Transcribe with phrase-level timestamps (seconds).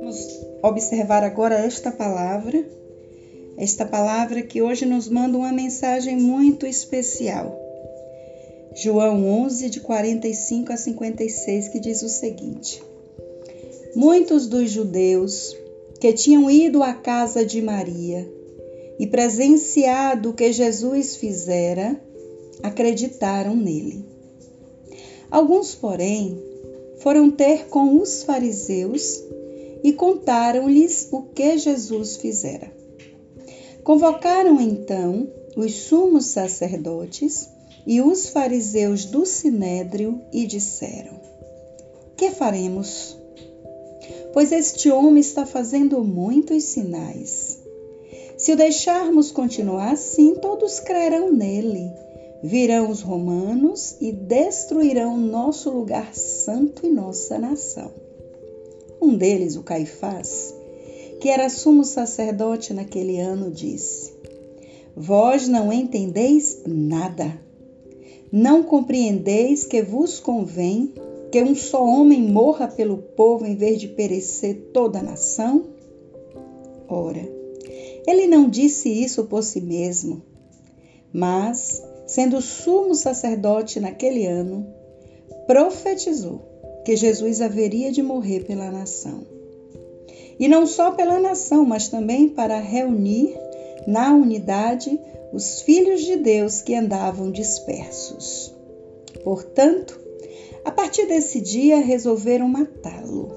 [0.00, 2.64] Vamos observar agora esta palavra,
[3.56, 7.60] esta palavra que hoje nos manda uma mensagem muito especial.
[8.74, 12.82] João 11, de 45 a 56, que diz o seguinte:
[13.94, 15.56] Muitos dos judeus
[16.00, 18.28] que tinham ido à casa de Maria
[18.98, 22.00] e presenciado o que Jesus fizera,
[22.62, 24.13] acreditaram nele.
[25.34, 26.40] Alguns, porém,
[26.98, 29.20] foram ter com os fariseus
[29.82, 32.70] e contaram-lhes o que Jesus fizera.
[33.82, 37.48] Convocaram então os sumos sacerdotes
[37.84, 41.20] e os fariseus do sinédrio e disseram:
[42.16, 43.18] Que faremos?
[44.32, 47.58] Pois este homem está fazendo muitos sinais.
[48.38, 51.90] Se o deixarmos continuar assim, todos crerão nele.
[52.46, 57.90] Virão os romanos e destruirão nosso lugar santo e nossa nação.
[59.00, 60.54] Um deles, o Caifás,
[61.22, 64.12] que era sumo sacerdote naquele ano, disse:
[64.94, 67.40] Vós não entendeis nada.
[68.30, 70.92] Não compreendeis que vos convém
[71.32, 75.64] que um só homem morra pelo povo em vez de perecer toda a nação?
[76.86, 77.26] Ora,
[78.06, 80.20] ele não disse isso por si mesmo,
[81.10, 84.66] mas, sendo sumo sacerdote naquele ano,
[85.46, 86.40] profetizou
[86.84, 89.22] que Jesus haveria de morrer pela nação.
[90.38, 93.36] E não só pela nação, mas também para reunir
[93.86, 94.98] na unidade
[95.32, 98.54] os filhos de Deus que andavam dispersos.
[99.22, 99.98] Portanto,
[100.64, 103.32] a partir desse dia resolveram matá-lo,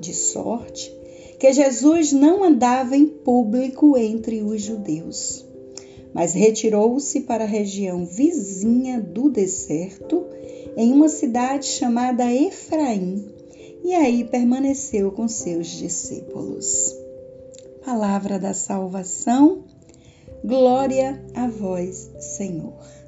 [0.00, 0.96] de sorte
[1.38, 5.44] que Jesus não andava em público entre os judeus,
[6.14, 10.26] mas retirou-se para a região vizinha do deserto,
[10.76, 13.28] em uma cidade chamada Efraim,
[13.84, 16.94] e aí permaneceu com seus discípulos.
[17.84, 19.64] Palavra da salvação,
[20.44, 23.00] glória a vós, Senhor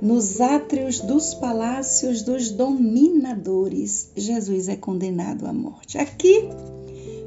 [0.00, 5.96] nos átrios dos palácios dos dominadores, Jesus é condenado à morte.
[5.96, 6.48] Aqui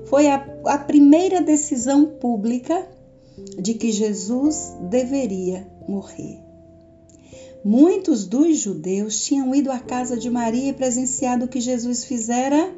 [0.06, 2.88] foi a, a primeira decisão pública
[3.60, 6.40] de que Jesus deveria morrer.
[7.64, 12.74] Muitos dos judeus tinham ido à casa de Maria e presenciado o que Jesus fizera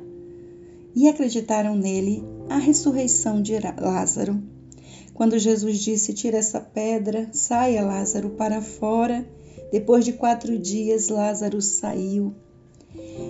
[0.95, 4.41] e acreditaram nele a ressurreição de Lázaro.
[5.13, 9.25] Quando Jesus disse: Tira essa pedra, saia Lázaro para fora
[9.71, 12.33] depois de quatro dias, Lázaro saiu.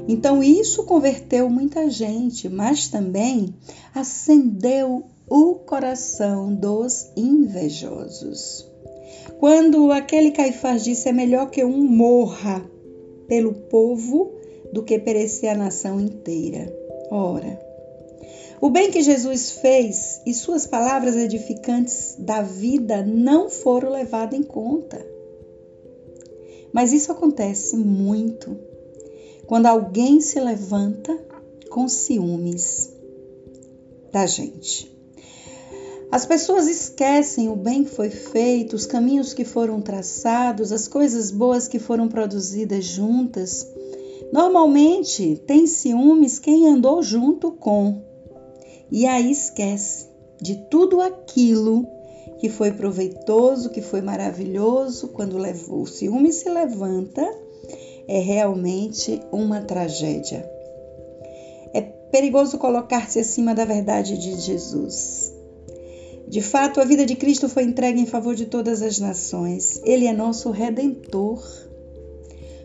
[0.08, 3.54] Então, isso converteu muita gente, mas também
[3.94, 8.70] acendeu o coração dos invejosos.
[9.40, 12.70] Quando aquele Caifás disse: É melhor que um morra
[13.30, 14.34] pelo povo
[14.74, 16.76] do que perecer a nação inteira.
[17.10, 17.58] Ora,
[18.60, 24.44] o bem que Jesus fez e suas palavras edificantes da vida não foram levadas em
[24.44, 25.02] conta.
[26.74, 28.60] Mas isso acontece muito
[29.48, 31.18] quando alguém se levanta
[31.70, 32.94] com ciúmes
[34.12, 34.92] da gente.
[36.12, 41.32] As pessoas esquecem o bem que foi feito, os caminhos que foram traçados, as coisas
[41.32, 43.66] boas que foram produzidas juntas.
[44.34, 48.02] Normalmente tem ciúmes quem andou junto com,
[48.92, 50.08] e aí esquece
[50.42, 51.88] de tudo aquilo
[52.40, 57.26] que foi proveitoso, que foi maravilhoso, quando o ciúme se levanta,
[58.06, 60.50] é realmente uma tragédia.
[61.74, 65.41] É perigoso colocar-se acima da verdade de Jesus.
[66.32, 69.82] De fato, a vida de Cristo foi entregue em favor de todas as nações.
[69.84, 71.46] Ele é nosso redentor.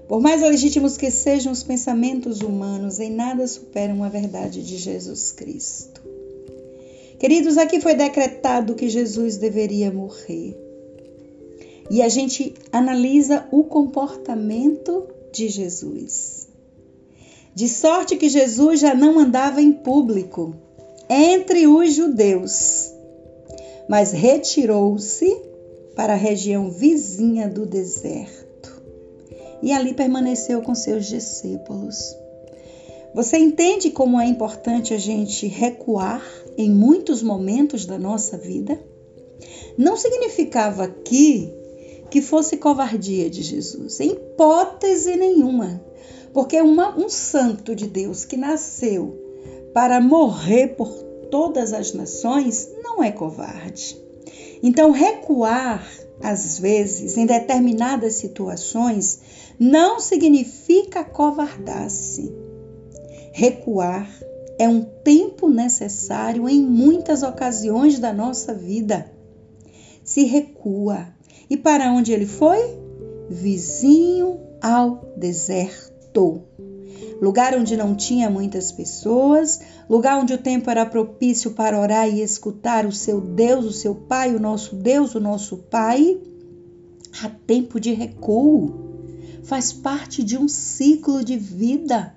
[0.06, 5.32] Por mais legítimos que sejam os pensamentos humanos, em nada superam a verdade de Jesus
[5.32, 6.00] Cristo.
[7.18, 10.56] Queridos, aqui foi decretado que Jesus deveria morrer.
[11.90, 16.46] E a gente analisa o comportamento de Jesus.
[17.52, 20.54] De sorte que Jesus já não andava em público
[21.10, 22.94] entre os judeus,
[23.88, 25.26] mas retirou-se
[25.94, 28.46] para a região vizinha do deserto
[29.62, 32.14] e ali permaneceu com seus discípulos.
[33.14, 36.22] Você entende como é importante a gente recuar
[36.58, 38.78] em muitos momentos da nossa vida?
[39.78, 41.52] Não significava aqui
[42.10, 45.82] que fosse covardia de Jesus, em hipótese nenhuma,
[46.32, 49.18] porque uma, um santo de Deus que nasceu
[49.72, 50.88] para morrer por
[51.30, 54.00] todas as nações não é covarde.
[54.62, 55.86] Então, recuar,
[56.20, 59.20] às vezes, em determinadas situações,
[59.58, 62.32] não significa covardar-se.
[63.32, 64.08] Recuar
[64.58, 69.10] é um tempo necessário em muitas ocasiões da nossa vida.
[70.02, 71.08] Se recua.
[71.48, 72.58] E para onde ele foi?
[73.28, 76.42] Vizinho ao deserto.
[77.20, 82.22] Lugar onde não tinha muitas pessoas, lugar onde o tempo era propício para orar e
[82.22, 86.20] escutar o seu Deus, o seu Pai, o nosso Deus, o nosso Pai.
[87.22, 88.86] Há tempo de recuo
[89.46, 92.12] faz parte de um ciclo de vida,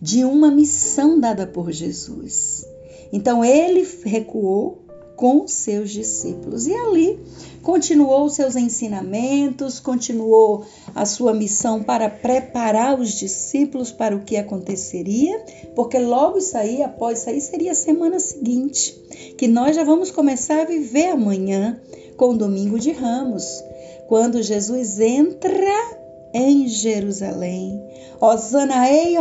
[0.00, 2.64] de uma missão dada por Jesus.
[3.10, 4.81] Então ele recuou
[5.16, 7.20] com seus discípulos e ali
[7.62, 10.64] continuou seus ensinamentos, continuou
[10.94, 15.44] a sua missão para preparar os discípulos para o que aconteceria,
[15.74, 18.92] porque logo isso aí, após isso aí, seria a semana seguinte,
[19.38, 21.80] que nós já vamos começar a viver amanhã
[22.16, 23.62] com o domingo de Ramos,
[24.08, 26.00] quando Jesus entra
[26.34, 27.80] em Jerusalém.
[28.20, 29.16] Osana ei.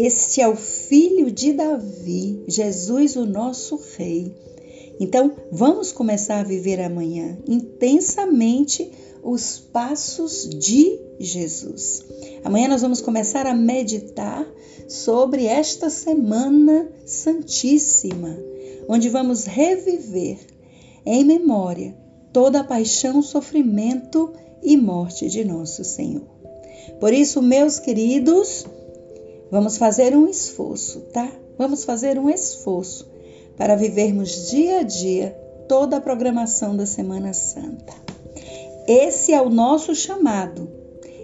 [0.00, 4.32] Este é o filho de Davi, Jesus, o nosso rei.
[5.00, 8.92] Então, vamos começar a viver amanhã intensamente
[9.24, 12.04] os passos de Jesus.
[12.44, 14.46] Amanhã nós vamos começar a meditar
[14.86, 18.38] sobre esta semana santíssima,
[18.88, 20.38] onde vamos reviver
[21.04, 21.92] em memória
[22.32, 26.22] toda a paixão, sofrimento e morte de nosso Senhor.
[27.00, 28.64] Por isso, meus queridos,
[29.50, 31.30] vamos fazer um esforço, tá?
[31.56, 33.10] Vamos fazer um esforço
[33.56, 35.36] para vivermos dia a dia
[35.68, 37.92] toda a programação da Semana Santa.
[38.86, 40.70] Esse é o nosso chamado.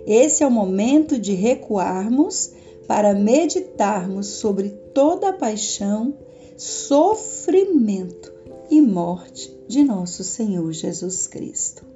[0.07, 2.53] Esse é o momento de recuarmos
[2.87, 6.15] para meditarmos sobre toda a paixão,
[6.57, 8.33] sofrimento
[8.71, 11.94] e morte de nosso Senhor Jesus Cristo.